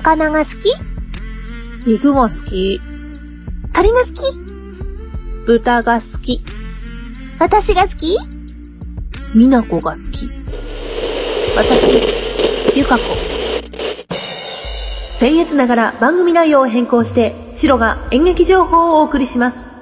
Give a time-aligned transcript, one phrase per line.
[0.00, 0.72] 魚が好き？
[1.86, 2.80] 肉が好き。
[3.74, 4.12] 鳥が好き？
[5.46, 6.42] 豚が好き。
[7.38, 8.16] 私が好き？
[9.34, 10.30] みなこが好き。
[11.54, 12.00] 私、
[12.74, 13.04] ゆかこ。
[14.08, 19.76] 僭越ながら番組内容を変更して、シロが演劇情報をお送りします。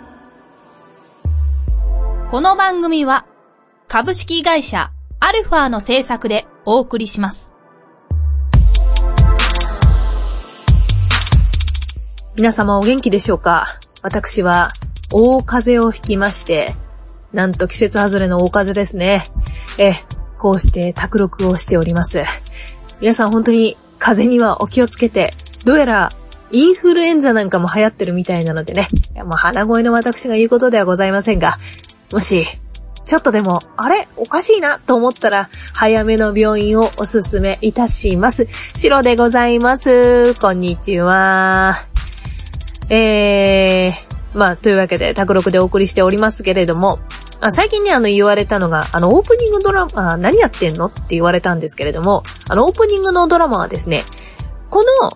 [2.29, 3.25] この番組は
[3.87, 7.48] 株式会社アルファの制作でお送りします。
[12.39, 13.67] 皆様お元気でしょうか？
[14.01, 14.71] 私は
[15.13, 16.73] 大風邪をひきまして、
[17.33, 19.25] なんと季節外れの大風邪ですね。
[19.77, 19.95] え、
[20.39, 22.23] こうして卓録をしております。
[23.01, 25.33] 皆さん本当に風邪にはお気をつけて、
[25.65, 26.11] どうやら
[26.53, 31.57] インフルエンザなんかも流行ってるみたいなのでね、いやもう鼻声の私が言うことではございませんが、
[32.13, 32.45] もし、
[33.05, 34.07] ちょっとでも、あれ？
[34.17, 38.47] おかしいなと思ったら、早めの病院をおすすめいたします。
[38.77, 40.35] シロでございます。
[40.35, 41.88] こんにちは。
[42.91, 46.99] えー、まあ、というわけで、卓録でお送りしておりますけれども、
[47.41, 54.05] あ最近ね、あの、言われたのが、あの、オープニングドラマ、何やってんのって言われたんですけれども、あの、オープニングのドラマはですね、
[54.71, 55.11] この、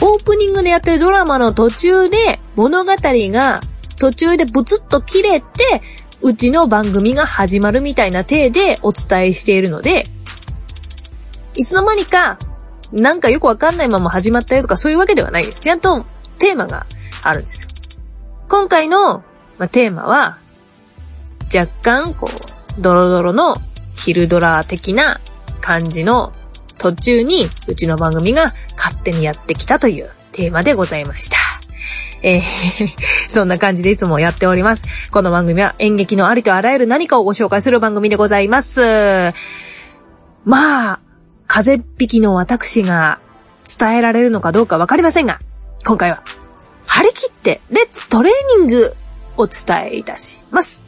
[0.00, 3.60] オープニングでやってるドラマの途中で、物語が、
[3.98, 5.82] 途中でブツッと切れて、
[6.20, 10.04] うちの番組が始まるみたいな体でお伝えしているので、
[11.56, 12.38] いつの間にか、
[12.92, 15.60] なんかよくわかんないまま始まったよとかそういうわけではないです。
[15.60, 16.06] ちゃんと
[16.38, 16.86] テーマが
[17.22, 17.68] あるんですよ。
[18.48, 19.18] 今回の、
[19.58, 20.38] まあ、テーマは、
[21.54, 23.56] 若干、こう、ドロドロの
[23.94, 25.20] 昼ドラ的な
[25.60, 26.32] 感じの
[26.78, 31.36] 途中に、うちの番組が勝手にやってきたというテーマでございました。
[32.22, 32.42] えー、
[33.28, 35.10] そんな感じでいつもやっております。
[35.10, 39.32] この番組は演劇のありとあらゆる何かをご紹介する番組でございます。
[40.44, 41.00] まあ、
[41.46, 43.20] 風邪っ引きの私が
[43.78, 45.38] 伝えられるのかどうかわかりませんが、
[45.84, 46.22] 今回は
[46.88, 48.94] 張り切って、レッツトレーニング
[49.36, 50.82] お伝えいたします。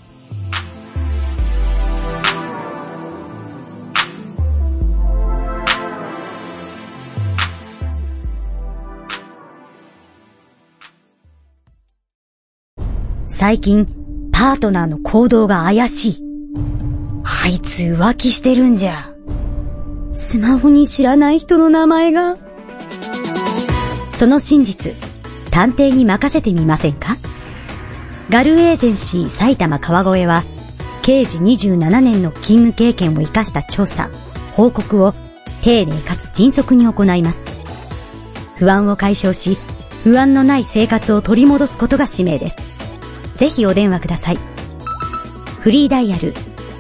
[13.29, 13.87] 最近、
[14.33, 16.23] パートナーの行動が怪しい。
[17.45, 19.15] あいつ浮気してるんじゃ。
[20.13, 22.37] スマホに知らない人の名前が。
[24.13, 24.95] その真実、
[25.51, 27.17] 探偵に任せてみませんか？
[28.31, 30.45] ガルエージェンシー埼玉川越は、
[31.03, 34.09] 刑事27年の勤務経験を活かした調査、
[34.53, 35.15] 報告を
[35.63, 37.39] 丁寧かつ迅速に行います。
[38.59, 39.59] 不安を解消し、
[40.05, 42.57] 不安のない生活を取り戻すことが使命です。
[43.37, 44.39] ぜひお電話ください。
[45.61, 46.35] フリーダイヤル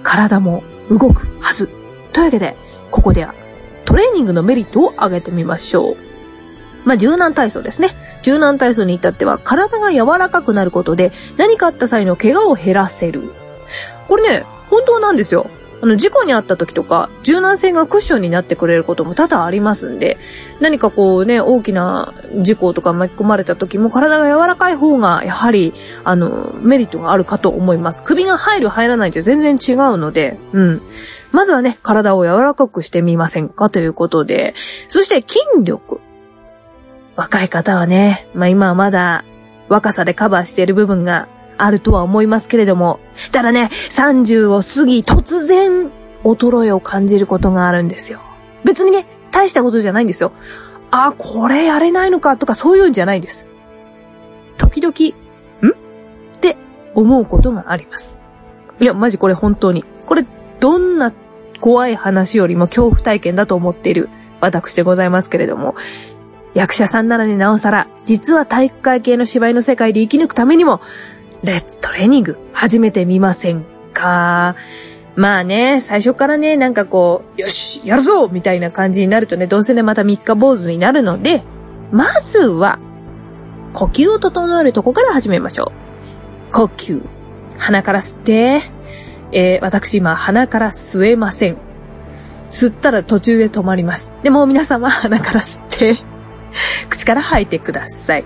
[0.03, 1.69] 体も動くはず。
[2.13, 2.55] というわけで、
[2.91, 3.33] ここでは
[3.85, 5.97] トレーニングのメリットを挙げてみましょう。
[6.85, 7.89] まあ、柔軟体操ですね。
[8.23, 13.31] 柔軟体操に至っては、体が柔らかくなることで、何かあった際の怪我を減らせる。
[14.07, 15.49] これね、本当なんですよ。
[15.83, 20.17] あの、事故に遭った時とか、柔軟性がクッションになってくれることも多々ありますんで、
[20.61, 25.73] 何かこうね、大きな事故とか巻き込まれた時も体が柔らかい方が、やはり、
[26.05, 28.05] あの、メリットがあるかと思います。
[28.05, 30.81] 首が入る入らないじゃ全然違うので、うん。
[31.33, 34.53] まずはね、体を柔らかくしてみませんかということで、
[34.87, 35.99] そして筋力。
[37.17, 39.25] 若い方はね、まあ今はまだ
[39.67, 41.27] 若さでカバーしている部分が
[41.57, 42.99] あるとは思いますけれども、
[43.31, 45.91] ただね、30を過ぎ突然
[46.23, 48.21] 衰えを感じることがあるんですよ。
[48.63, 50.31] 別にね、大したことじゃないんですよ。
[50.91, 53.47] あ、これやれないのかとかそういうんじゃないです。
[54.57, 55.69] 時々、ん？
[55.71, 56.57] って
[56.93, 58.19] 思うことがあります。
[58.79, 59.83] いや、マジこれ本当に。
[60.05, 60.23] これ、
[60.59, 61.11] どんな
[61.59, 64.09] 怖い話よりも恐怖体験だと思っている
[64.41, 65.75] 私でございますけれども、
[66.53, 70.81] 役者さんならね、なおさら、実は体育会系の芝居の世界で生き抜くためにも、
[71.43, 74.55] レッツトレーニング始めてみませんか？
[75.15, 81.43] まあね、最初からね、なんかこう、よし、やるぞみたいな感じになるとね、どうせね、また三日坊主になるので、
[81.91, 82.79] まずは、
[83.73, 85.71] 呼吸を整えるとこから始めましょ
[86.49, 86.53] う。
[86.53, 87.01] 呼吸。
[87.57, 88.61] 鼻から吸って、
[89.31, 91.57] えー、私今鼻から吸えません。
[92.51, 94.13] 吸ったら途中で止まります。
[94.23, 95.97] でも皆様鼻から吸って、
[96.89, 98.23] 口から吐いてください。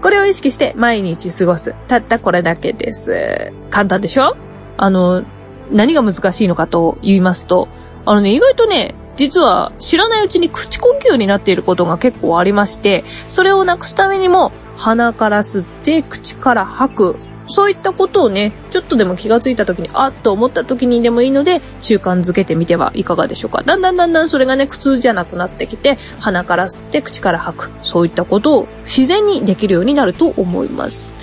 [0.00, 1.74] これを意識して毎日過ごす。
[1.88, 3.52] たったこれだけです。
[3.70, 4.36] 簡単でしょ？
[4.76, 5.24] あの、
[5.70, 7.68] 何が難しいのかと言いますと、
[8.06, 17.16] あのね、意外とね、実は知らないうちに口呼吸になっていることが結構ありまして、それをなくすためにも鼻から吸って口から吐く
[17.46, 23.62] そういったことをね、ちょっとでも気がついた時に、あっと思った時にでもいいので、習慣づけてみてはいかがでしょうか。
[23.62, 27.70] だんだんだんだんそれがね、苦痛じゃなくなってきて、鼻から吸って口から吐く。
[27.82, 31.14] そういったことを自然にできるようになると思います。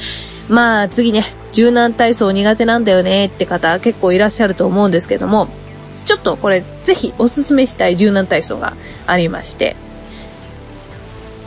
[0.49, 5.47] まあ次ね、柔軟体操苦手なんだよねって方結構いらっしゃると思うんですけども、
[6.05, 8.73] ちょっとこれぜひおすすめしたい柔軟体操が
[9.05, 9.75] ありまして、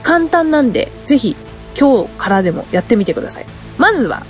[0.02, 1.36] 簡単なんでぜひ
[1.78, 3.46] 今日からでもやってみてください。
[3.78, 4.26] まずは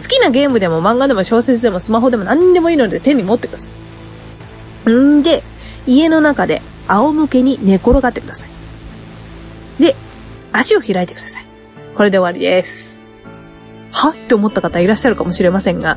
[0.00, 3.70] 好きなゲームでも漫画でも小説でもスマホでも何でもいいので手に持ってくださ
[4.86, 4.90] い。
[4.90, 5.42] んで、
[5.86, 9.82] 家の中で仰向けに寝転がってください。
[9.82, 9.96] で、
[10.52, 11.44] 足を開いてください。
[11.94, 13.06] これで終わりです。
[13.90, 14.10] は？
[14.10, 15.96] って思った方いらっしゃるかもしれませんが、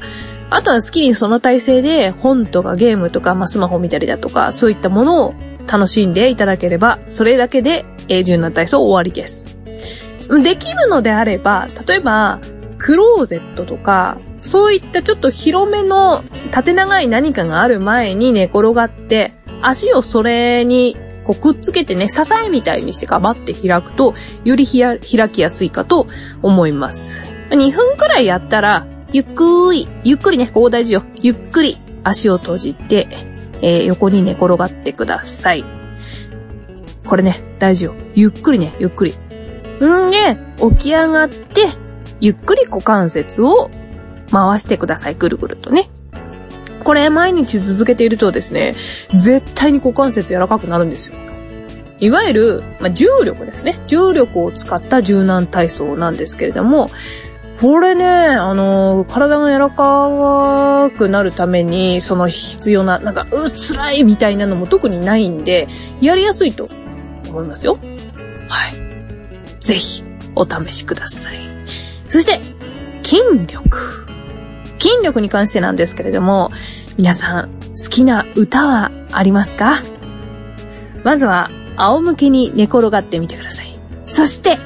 [0.50, 5.36] あとは好きにその体勢で本とかゲームとか、まあ、スマホ見たりだとか、そういったものを
[5.68, 9.58] 楽しんでいただければ、それだけで、永住な体操終わりです。
[10.42, 12.40] できるのであれば、例えば、
[12.80, 24.16] クローゼットとか、そういったちょっと広めの縦長い何かがある前に寝転がって、足をそれにこうくっつけてね、支えみたいにしてガバって開くと、
[24.46, 25.00] より開
[25.30, 26.08] きやすいかと
[26.42, 27.22] 思います。
[27.52, 31.04] 2分くらいやったら、ゆっくり、ゆっくりね、ここ大事よ。
[31.22, 33.10] ゆっくり足を閉じて、
[33.62, 35.66] えー、横に寝転がってください。
[37.06, 37.96] これね、大事よ。
[38.14, 39.14] ゆっくりね、ゆっくり。
[39.84, 40.38] んで、
[40.78, 41.68] 起き上がって、
[42.20, 43.70] ゆっくり股関節を
[44.32, 45.16] 回してください。
[45.16, 45.90] ぐるぐるとね。
[46.84, 48.76] これ毎日続けているとですね、
[49.14, 51.18] 絶対に股関節柔らかくなるんですよ。
[52.00, 53.80] いわゆる、まあ、重力ですね。
[53.88, 56.90] 重力を使った柔軟体操なんですけれども、
[57.60, 65.68] これね、あのー、体が柔らかくなるために、その必要な、なんか、う、辛いみたいなのも特にないんで、
[66.00, 66.70] やりやすいと
[67.28, 67.78] 思いますよ。
[68.48, 69.60] はい。
[69.60, 70.04] ぜひ、
[70.36, 71.49] お試しください。
[72.10, 72.42] そして、
[73.04, 74.06] 筋力。
[74.80, 76.52] 筋力に関してなんですけれども、
[76.98, 77.50] 皆さん、
[77.82, 79.82] 好きな歌はありますか？
[81.04, 83.80] まずは、仰向けに寝転がってみてください。
[84.06, 84.58] そして、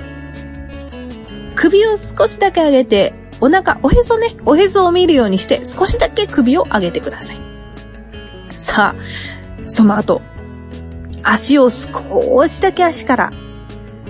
[1.56, 7.38] 首を少しだけ上げて、お腹、おへそね、おへそを見るようにして少しだけ首を上げてください。
[8.52, 9.02] さあ、
[9.68, 10.22] その後、
[11.24, 13.32] 足を少しだけ足から、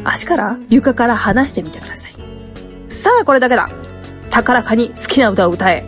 [0.04, 2.14] 足から床から離してみてください。
[3.04, 3.70] さあこれだけだ
[4.30, 5.86] 高らかに好きな歌を歌え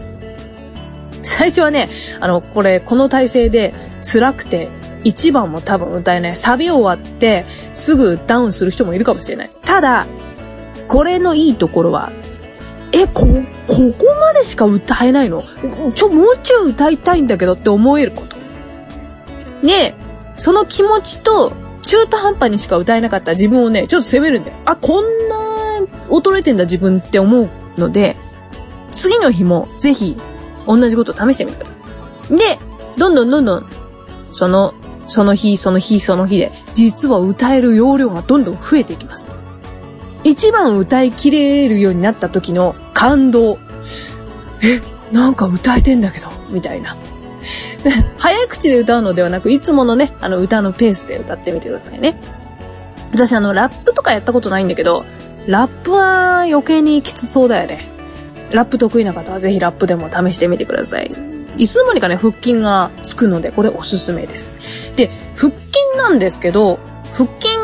[1.24, 1.88] 最初はね、
[2.20, 4.70] あの、これ、この体勢で辛くて、
[5.06, 6.36] 1番も多分歌えない。
[6.36, 9.50] サビ終わって、すぐダウンする人もいるかもしれない。
[9.64, 10.06] ただ、
[10.90, 12.12] これのいいところは、
[12.92, 15.44] え、こ、ここまでしか歌えないの？
[15.96, 18.36] ちょ、もうちょい歌いたいんだけどって思えること。
[19.66, 19.96] ね
[20.36, 24.58] その気持ちと、中途半端にしか歌えなかった自分をね、ちょっと責めるんだよ。
[24.66, 25.65] あ、こんな
[26.10, 28.16] 衰えてんだ自分って思うので、
[28.92, 30.18] 次の日もぜひ
[30.68, 31.74] 同じことを試してみてくださ
[32.32, 32.38] い。
[32.38, 32.60] で、
[32.98, 33.70] どんどんどんどん、
[34.32, 34.74] その、
[35.06, 39.28] その日、その日、その日で、実は歌える容量がどんどん増えていきます。
[40.24, 43.60] 一番歌い切れるようになった時の感動。
[44.64, 46.96] え、なんか歌えてんだけど、みたいな。
[48.18, 52.20] 早口で歌うのではなく、いつものね、あの歌のペースで歌ってみてくださいね。
[53.12, 55.06] 私あの、ラップとかやったことないんだけど、
[55.48, 57.88] ラップは余計にきつそうだよね。
[58.52, 61.12] ラップ得意な方はぜひラップでも試してみてください。
[61.58, 64.60] いつの間にかね、腹筋がつくので、これおすすめです。
[64.96, 65.62] で、腹筋
[65.98, 66.80] なんですけど、
[67.14, 67.56] 腹筋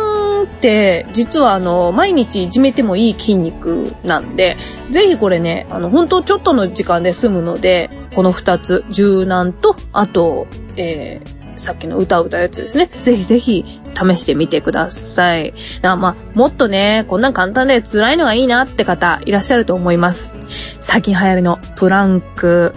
[0.43, 4.57] って、実はあの、毎日いじめてもいい筋肉なんで、
[4.89, 10.47] ぜひこれね、あの、本当ちょっとの時間で済むので、この二つ、柔軟と、あと、
[10.77, 12.89] えー、さっきの歌を歌うやつですね。
[12.99, 15.53] ぜひぜひ試してみてください。
[15.81, 20.33] まあ、もっとね、こんなん簡単で辛いのがいいなって方いらっしゃると思います。
[20.79, 22.73] 最近流行りのプランク。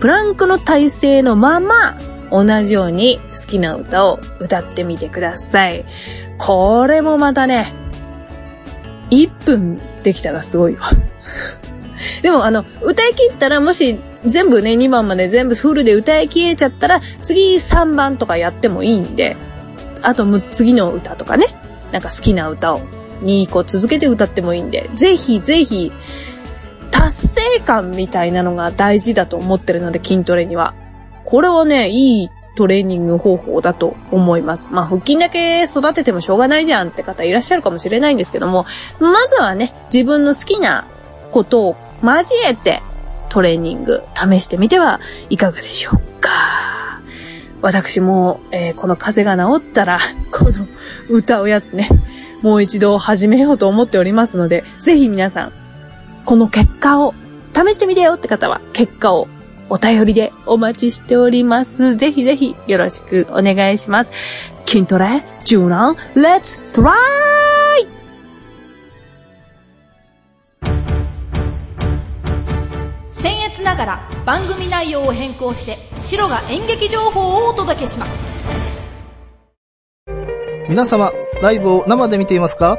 [0.00, 1.96] プランクの体勢のまま、
[2.30, 5.84] 同じように好きな歌を歌ってみてください。
[6.38, 7.72] これもまたね、
[9.10, 10.82] 1分できたらすごいわ。
[12.22, 19.36] でもあの、歌い切ったらもし全部ね、2番まで全部フルで歌い切れちゃったら、次3番とかやってもいいんで、
[20.02, 21.46] あとむ次の歌とかね、
[21.92, 22.80] なんか好きな歌を
[23.22, 25.92] 2個続けて歌ってもいいんで、ぜひぜひ、
[26.90, 30.74] 達成感みたいなのが大事だと思ってるので、筋トレには。
[31.24, 34.68] これはね、いいトレーニング方法だと思います。
[34.70, 38.66] まあ、腹筋だけ育ててもしょうがないじゃんって方いらっしゃるかもしれないんですけども、
[38.98, 40.86] まずはね、自分の好きな
[41.30, 42.82] ことを交えて
[43.28, 45.00] トレーニング試してみては
[45.30, 46.77] いかがでしょうか。
[47.62, 49.98] 私も、えーこの風邪が治ったら、
[50.30, 50.66] この
[51.08, 51.88] 歌うやつね、
[52.42, 55.52] もう一度始めようと思っておりますので、ぜひ皆さん、
[56.24, 57.14] この結果を
[57.54, 59.28] 試してみてよって方は、結果を
[59.70, 61.96] お便りでお待ちしております。
[61.96, 64.12] ぜひぜひよろしくお願いします。
[64.66, 67.27] 筋トレ、柔軟、レッツトライ
[73.22, 78.38] 僭越ながら番組内容を変更して白が演劇情報をお届けします
[80.68, 82.78] 皆様、ライブを生で見ていますか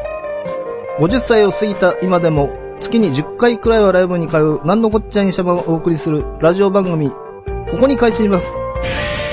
[1.00, 8.48] ?50 歳を過ぎた今でも、月に10回くらいはライブに通う、なんのこっちゃいにしゃばをお送りするラジオ番組、ここに開始します。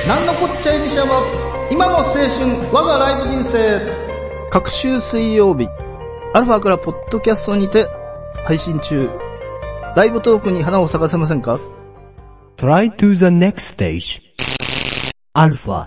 [0.08, 1.22] なんのこっちゃいにしゃば、
[1.70, 2.28] 今の青春、
[2.72, 4.06] 我がライブ人生。
[4.48, 5.68] 各週水曜日、
[6.32, 7.86] アルファからポッドキャストにて
[8.46, 9.25] 配信中。
[9.96, 11.58] ライブトークに花を咲かせませんか
[12.58, 14.20] ？Try to the next stage.
[15.34, 15.86] Alpha.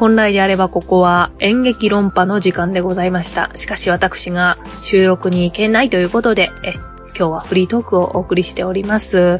[0.00, 3.52] 本来であればここは演劇論破の時間でございました。
[3.54, 6.72] しかし私が収録に行けないということで、え、
[7.16, 9.38] 今日はフリートークをお送りしております。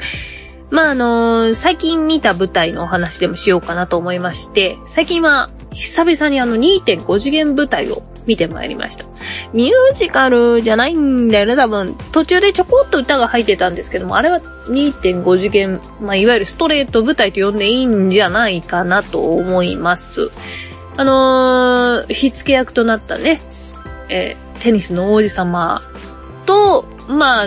[0.70, 9.04] まあ、あの最近見た舞台のお話でもしようかなと思いまして、最近は久々にあの2.5次元舞台を見てまいりました。
[9.52, 11.94] ミュージカルじゃないんだよね、多分。
[12.12, 20.30] 途中でちょこっと歌が入ってたんですけども、あれは2.5次元、まあ、いわゆるストレート舞台と呼んでいいんじゃないかなと思います。
[20.96, 23.40] あのー、火付け役となったね、
[24.08, 25.82] えーテニスの王子様
[26.46, 27.46] と、まあ、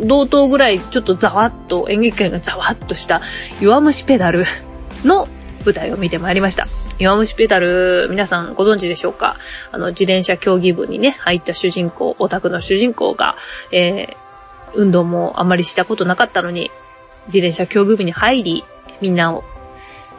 [0.00, 3.22] 同等ぐらいちょっとざわっと、演劇界がざわっとした
[3.60, 4.44] 弱虫ペダル
[5.04, 5.26] の
[5.64, 6.66] 舞台を見てまいりました。
[6.98, 9.36] 弱虫ペダル、皆さんご存知でしょうか？
[9.72, 13.36] あの、自転車競技部にね、入った主人公、オタクの主人公が、
[13.72, 14.16] えー
[14.74, 16.70] 運動もあまりしたことなかったのに、
[17.24, 18.64] 自転車競技部に入り、
[19.00, 19.42] みんなを、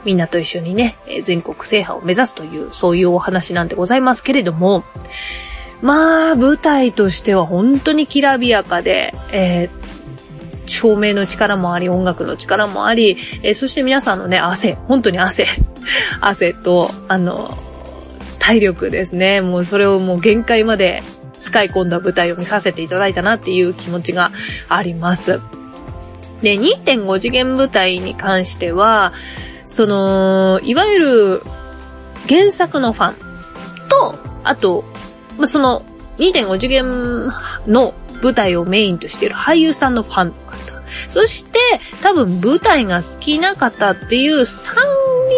[0.05, 4.83] みんなと一緒にね、全国制覇を目指すという、そういうお話なんでございますけれども、
[5.83, 9.78] まあ、舞台としては本当にきらびやかで、えー
[10.69, 15.45] 照明の力もあり、音楽の力もあり、えーそして皆さんのね、汗、本当に汗、
[16.21, 17.57] 汗と、あの、
[18.39, 19.41] 体力ですね。
[19.41, 21.03] もうそれをもう限界まで
[21.41, 24.31] 使い込んだ舞台を見させていただいたなっていう気持ちが
[24.69, 25.39] あります。
[26.41, 29.13] で、2.5次元舞台に関しては、
[29.65, 31.41] その、いわゆる
[32.27, 33.15] 原作のファン
[33.89, 34.83] と、あと、
[35.45, 35.83] その
[36.17, 37.31] 2.5次元
[37.67, 40.33] の舞台をメインとしている俳優さんのファン。
[41.09, 41.59] そして、
[42.01, 44.73] 多分舞台が好きな方っていう3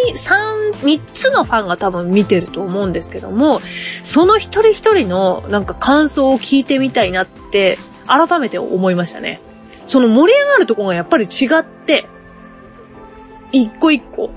[0.07, 3.61] に、三三つのファンが多分見てると思うんですけども、
[4.03, 7.77] その一人一人のなんか感想を聞いてみたいなって、
[8.07, 9.41] 改めて思いましたね。
[9.85, 12.07] その盛り上がるとこがやっぱり違って、
[13.51, 14.31] 一個一個。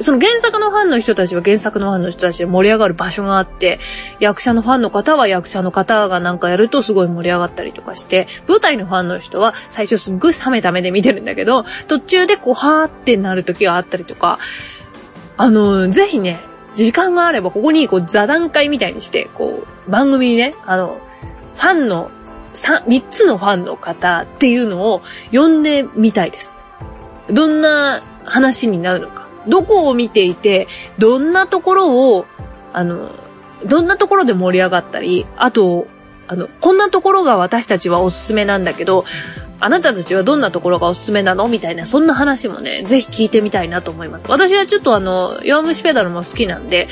[0.00, 3.78] その原作のファンの人たちは原作のファンの人たちで盛り上がる場所があって、
[4.20, 14.38] 役者のファンの方は役者の方がなんかやるとすごい盛り上がったりとかして、舞台のファンの人は最初すっごい冷めた目で見てるんだけど、途中でこう、はーってなる時があったりとか、
[15.36, 16.40] あの、ぜひね、
[16.74, 20.98] 時間があればここにこう座談会みたいにして、こう、番組にね、あの、
[21.56, 22.10] ファンの、
[22.54, 26.62] 三三つのファンの方っていうのを呼んでみたいです。
[27.28, 29.21] どんな話になるのか。
[29.46, 30.68] どこを見ていて、
[30.98, 32.26] どんなところを、
[32.72, 33.10] あの、
[33.66, 35.86] どんなところで盛り上がったり、あと、
[36.28, 39.04] あの、こんなところが私たちはおすすめなんだけど、
[39.60, 41.46] あなたたちはどんなところがおすすめなの？
[41.46, 44.26] みたいな、そんな話もね、ぜひ聞いてみたいなと思います。
[44.28, 46.88] 私はちょっとあの、弱虫ペダルも好きなんで、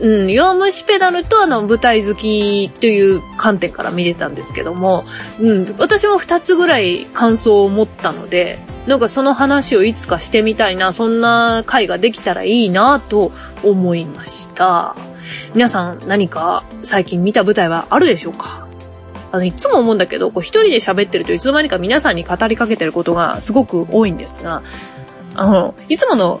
[0.00, 5.04] うん、弱虫ペダルとあの、舞台好きという観点から見れたんですけども、
[5.40, 13.30] うん、私も二つぐらい感想を持ったので、なんかその話をいつかしてみたいな、そんな回ができたらいいなと
[13.62, 14.96] 思いました。
[15.54, 18.66] 皆さん何か最近見た舞台はあるでしょうか？
[19.32, 24.62] あの、いつも思うんだけど、こう一人で喋ってるといつの間にか皆さんに語りかけてることがすごく多いんですが、
[25.34, 26.40] あの、いつもの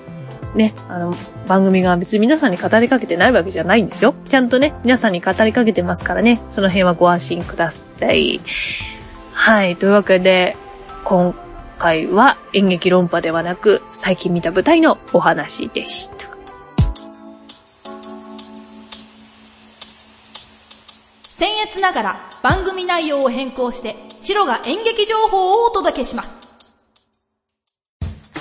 [0.54, 1.14] ね、あの、
[1.46, 4.14] 番組が別に皆さんに語りかけてないわけじゃないんですよ。
[4.28, 8.40] ちゃんとね、皆さんに語りかけてますからね、その辺はご安心ください。
[9.32, 10.56] はい、というわけで、
[11.04, 11.34] 今
[11.78, 16.30] 回は演劇論破ではなく、最近見た舞台のお話でした。
[21.22, 26.40] 僭越ながら番組内容を変更して、白が演劇情報をお届けします。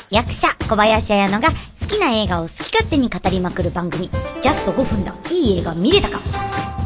[0.10, 1.56] 役者小林彩乃が好
[2.00, 4.10] きな映画を好き勝手に語りまくる番組、
[4.42, 6.22] ジャスト5分だ、いい映画見れたか？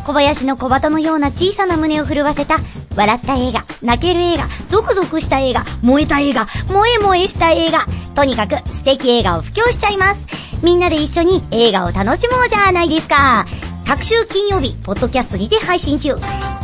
[0.05, 2.57] 小林の小鳩のような小さな胸を震わせた、
[2.95, 10.21] 笑った映画、泣ける映画、ゾクゾクした映画、燃えた映画、萌え萌えした映画、とにかく素敵映画を布教しちゃいます。
[10.63, 13.45] みんなで一緒に映画を楽しもうじゃないですか。
[13.85, 16.09] 各週金曜日、ポッドキャストにて配信中。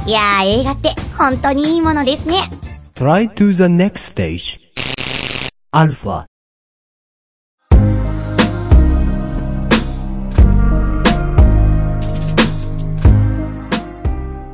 [0.08, 2.50] いやー映画って本当にいいものですね。
[2.96, 4.60] Try to the next stage.
[5.72, 6.29] Alpha.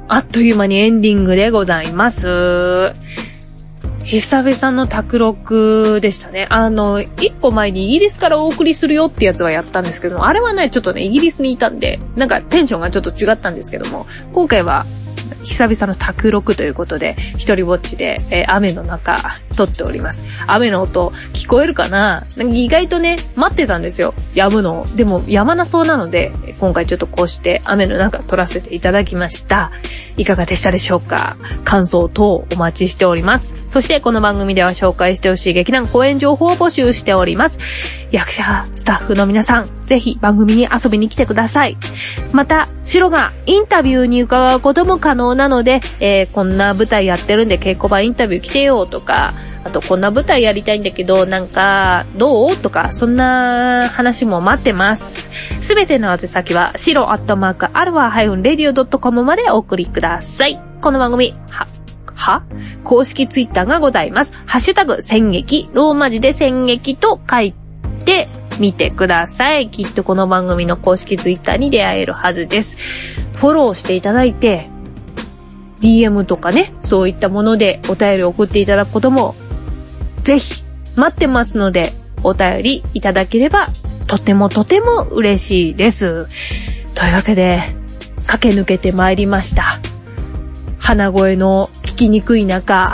[0.07, 2.93] あっという間にエンディングでございます。
[4.03, 6.45] 久々の卓録でしたね。
[6.51, 14.85] あの、一個前にイギリスからお送りするよってやつはやったんですけども、あれはね、ちょっとね、イギリスにいたんで、なんかテンションがちょっと違ったんですけども、今回は
[15.43, 19.17] 久々の卓録ということで、一人ぼっちで、えー雨の中、
[19.55, 20.25] 撮っております。
[20.47, 22.21] 雨の音、聞こえるかな？
[22.37, 24.13] 意外とね、待ってたんですよ。
[24.33, 24.85] 止むの。
[24.95, 29.71] でも、止まなそうなので、今回ちょっとこうして雨の中撮らせていただきました。
[30.17, 31.37] いかがでしたでしょうか？
[31.63, 33.53] 感想等お待ちしております。
[33.67, 37.59] そしてこの番組では紹介してほしい劇団公演情報を募集しております。
[38.11, 41.77] 役者、スタッフの皆さん、ぜひ番組に遊びに来てください。
[42.31, 55.27] また、白がインタビューに伺うことも可能なので、えーこんな舞台やってるんで稽古場インタビュー来てよとか、あとこんな舞台やりたいんだけど、なんか、どうとか、そんな話も待ってます。
[55.61, 60.61] すべての宛先は、しろアットマークアルファハイフンレディオドットコムまでお送りください。
[60.81, 61.67] この番組、は、
[62.13, 62.43] は？
[62.83, 64.31] 公式ツイッターがございます。
[64.45, 67.64] ハッシュタグ、戦劇、ローマ字で戦劇と書いて
[68.59, 69.69] みてください。
[69.69, 72.77] きっとこの番組の公式ツイッターに出会えるはずです。
[73.35, 74.69] フォローしていただいて、
[75.81, 79.35] DM とかね、そういったものでお便り送っていただくことも、
[80.23, 80.63] ぜひ
[80.95, 83.69] 待ってますので、お便りいただければ、
[84.07, 86.27] とてもとても嬉しいです。
[86.95, 87.61] というわけで、
[88.25, 89.79] 駆け抜けてまいりました。
[90.79, 92.93] 鼻声の聞きにくい中、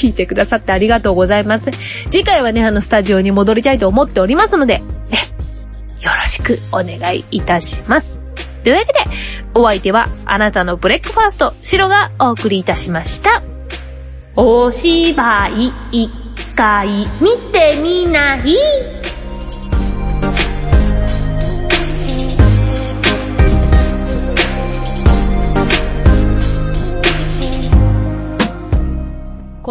[0.00, 1.70] 聞いてくださってありがとうございます。
[2.10, 4.80] 次回はね、あの、スタジオに戻りたいと思っておりますので、よ
[6.22, 8.18] ろしくお願いいたします。
[8.64, 9.00] というわけで、
[9.54, 13.42] お相手はあなたのブレックファースト、シロがお送りいたしました。
[14.36, 16.10] お芝居一
[16.56, 16.88] 回
[17.20, 18.54] 見てみない？